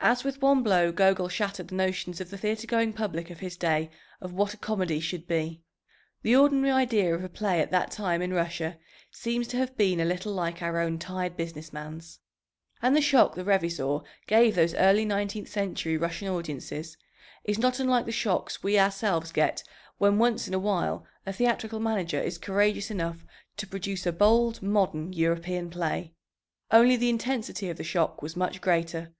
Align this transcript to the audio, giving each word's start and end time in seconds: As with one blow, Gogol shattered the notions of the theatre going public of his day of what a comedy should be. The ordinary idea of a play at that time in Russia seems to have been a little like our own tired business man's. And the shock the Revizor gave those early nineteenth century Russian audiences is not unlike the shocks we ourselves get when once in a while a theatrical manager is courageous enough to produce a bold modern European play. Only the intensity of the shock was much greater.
As 0.00 0.22
with 0.22 0.42
one 0.42 0.62
blow, 0.62 0.92
Gogol 0.92 1.28
shattered 1.30 1.68
the 1.68 1.74
notions 1.76 2.20
of 2.20 2.28
the 2.28 2.36
theatre 2.36 2.66
going 2.66 2.92
public 2.92 3.30
of 3.30 3.38
his 3.38 3.56
day 3.56 3.88
of 4.20 4.32
what 4.34 4.52
a 4.52 4.58
comedy 4.58 4.98
should 5.00 5.26
be. 5.26 5.62
The 6.22 6.34
ordinary 6.36 6.72
idea 6.72 7.14
of 7.14 7.24
a 7.24 7.28
play 7.28 7.60
at 7.60 7.70
that 7.70 7.90
time 7.92 8.20
in 8.20 8.34
Russia 8.34 8.76
seems 9.12 9.46
to 9.48 9.56
have 9.56 9.76
been 9.78 10.00
a 10.00 10.04
little 10.04 10.34
like 10.34 10.60
our 10.60 10.78
own 10.78 10.98
tired 10.98 11.36
business 11.38 11.72
man's. 11.72 12.18
And 12.82 12.94
the 12.94 13.00
shock 13.00 13.34
the 13.34 13.44
Revizor 13.44 14.02
gave 14.26 14.56
those 14.56 14.74
early 14.74 15.04
nineteenth 15.06 15.48
century 15.48 15.96
Russian 15.96 16.28
audiences 16.28 16.98
is 17.44 17.58
not 17.58 17.80
unlike 17.80 18.04
the 18.04 18.12
shocks 18.12 18.62
we 18.62 18.78
ourselves 18.78 19.32
get 19.32 19.62
when 19.96 20.18
once 20.18 20.46
in 20.48 20.52
a 20.52 20.58
while 20.58 21.06
a 21.24 21.32
theatrical 21.32 21.80
manager 21.80 22.20
is 22.20 22.36
courageous 22.38 22.90
enough 22.90 23.24
to 23.56 23.68
produce 23.68 24.04
a 24.04 24.12
bold 24.12 24.60
modern 24.62 25.12
European 25.14 25.70
play. 25.70 26.12
Only 26.72 26.96
the 26.96 27.08
intensity 27.08 27.70
of 27.70 27.76
the 27.78 27.84
shock 27.84 28.20
was 28.20 28.36
much 28.36 28.60
greater. 28.60 29.14